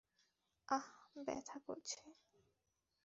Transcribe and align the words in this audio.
আহ, 0.69 0.87
ব্যাথা 1.17 1.57
করছে। 1.59 1.99